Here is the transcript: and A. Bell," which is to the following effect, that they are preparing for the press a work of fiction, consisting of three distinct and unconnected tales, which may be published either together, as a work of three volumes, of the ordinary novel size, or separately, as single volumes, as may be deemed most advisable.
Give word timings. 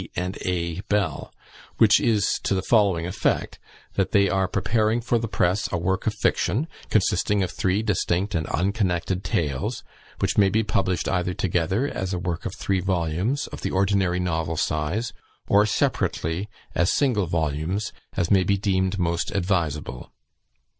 and 0.15 0.35
A. 0.45 0.81
Bell," 0.89 1.31
which 1.77 1.99
is 1.99 2.39
to 2.41 2.55
the 2.55 2.63
following 2.63 3.05
effect, 3.05 3.59
that 3.93 4.13
they 4.13 4.27
are 4.31 4.47
preparing 4.47 4.99
for 4.99 5.19
the 5.19 5.27
press 5.27 5.71
a 5.71 5.77
work 5.77 6.07
of 6.07 6.15
fiction, 6.15 6.67
consisting 6.89 7.43
of 7.43 7.51
three 7.51 7.83
distinct 7.83 8.33
and 8.33 8.47
unconnected 8.47 9.23
tales, 9.23 9.83
which 10.17 10.39
may 10.39 10.49
be 10.49 10.63
published 10.63 11.07
either 11.07 11.35
together, 11.35 11.87
as 11.87 12.15
a 12.15 12.17
work 12.17 12.47
of 12.47 12.55
three 12.55 12.79
volumes, 12.79 13.45
of 13.49 13.61
the 13.61 13.69
ordinary 13.69 14.19
novel 14.19 14.57
size, 14.57 15.13
or 15.47 15.67
separately, 15.67 16.49
as 16.73 16.91
single 16.91 17.27
volumes, 17.27 17.93
as 18.17 18.31
may 18.31 18.43
be 18.43 18.57
deemed 18.57 18.97
most 18.97 19.29
advisable. 19.29 20.11